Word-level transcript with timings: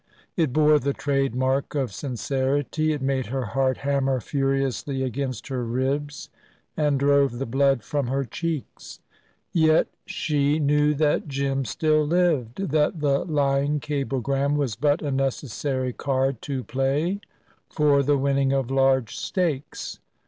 It 0.35 0.51
bore 0.51 0.79
the 0.79 0.93
trademark 0.93 1.75
of 1.75 1.93
sincerity; 1.93 2.91
it 2.91 3.03
made 3.03 3.27
her 3.27 3.45
heart 3.45 3.77
hammer 3.85 4.19
furiously 4.19 5.03
against 5.03 5.49
her 5.49 5.63
ribs, 5.63 6.31
and 6.75 6.99
drove 6.99 7.37
the 7.37 7.45
blood 7.45 7.83
from 7.83 8.07
her 8.07 8.23
cheeks. 8.25 8.99
Yet 9.53 9.89
she 10.07 10.57
knew 10.57 10.95
that 10.95 11.27
Jim 11.27 11.65
still 11.65 12.03
lived; 12.03 12.69
that 12.69 12.99
the 12.99 13.19
lying 13.25 13.79
cablegram 13.79 14.55
was 14.55 14.75
but 14.75 15.03
a 15.03 15.11
necessary 15.11 15.93
card 15.93 16.41
to 16.49 16.63
play 16.63 17.21
for 17.69 18.01
the 18.01 18.17
winning 18.17 18.51
of 18.51 18.71
large 18.71 19.15
stakes. 19.15 19.99